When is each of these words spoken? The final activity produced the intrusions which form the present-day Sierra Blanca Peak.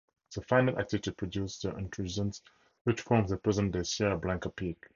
The 0.33 0.41
final 0.41 0.79
activity 0.79 1.11
produced 1.11 1.61
the 1.61 1.75
intrusions 1.77 2.41
which 2.85 3.01
form 3.01 3.27
the 3.27 3.37
present-day 3.37 3.83
Sierra 3.83 4.17
Blanca 4.17 4.49
Peak. 4.49 4.83